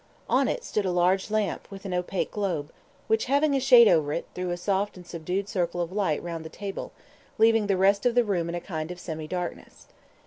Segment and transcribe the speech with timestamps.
[0.27, 2.73] On it stood a large lamp, with an opaque globe,
[3.05, 6.43] which, having a shade over it, threw a soft and subdued circle of light round
[6.43, 6.91] the table,
[7.37, 9.85] leaving the rest of the room in a kind of semi darkness.